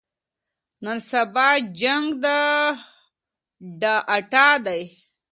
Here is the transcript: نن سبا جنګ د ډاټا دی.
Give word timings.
نن 0.83 0.97
سبا 1.11 1.47
جنګ 1.81 2.05
د 3.81 3.83
ډاټا 4.07 4.47
دی. 4.65 4.81